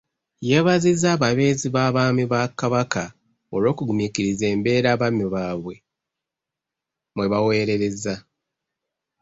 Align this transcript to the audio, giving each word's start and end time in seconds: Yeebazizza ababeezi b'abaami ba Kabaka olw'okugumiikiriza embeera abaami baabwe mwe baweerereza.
Yeebazizza 0.47 1.07
ababeezi 1.15 1.67
b'abaami 1.73 2.23
ba 2.31 2.41
Kabaka 2.59 3.03
olw'okugumiikiriza 3.55 4.45
embeera 4.53 4.87
abaami 4.95 5.25
baabwe 5.33 5.75
mwe 7.15 7.25
baweerereza. 7.31 8.15